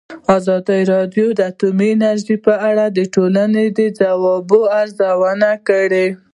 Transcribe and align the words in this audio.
ازادي 0.35 0.79
راډیو 0.93 1.27
د 1.33 1.39
اټومي 1.51 1.89
انرژي 1.95 2.37
په 2.45 2.53
اړه 2.69 2.85
د 2.97 2.99
ټولنې 3.15 3.65
د 3.77 3.79
ځواب 3.99 4.49
ارزونه 4.81 5.49
کړې. 5.67 6.07